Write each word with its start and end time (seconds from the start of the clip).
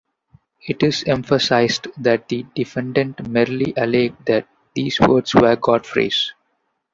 It 0.67 0.81
is 0.81 1.03
emphasised 1.05 1.89
that 1.99 2.27
the 2.27 2.47
Defendant 2.55 3.27
merely 3.29 3.71
alleged 3.77 4.25
that 4.25 4.47
these 4.73 4.99
words 4.99 5.35
were 5.35 5.55
Godfrey's. 5.55 6.33